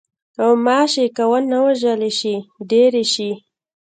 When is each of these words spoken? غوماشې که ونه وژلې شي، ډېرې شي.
غوماشې 0.41 1.05
که 1.15 1.23
ونه 1.31 1.57
وژلې 1.65 2.11
شي، 2.19 2.35
ډېرې 2.69 3.03
شي. 3.13 3.31